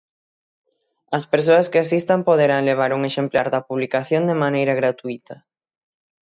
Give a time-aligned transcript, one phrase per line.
[1.17, 5.35] As persoas que asistan poderán levar un exemplar da publicación de maneira gratuíta.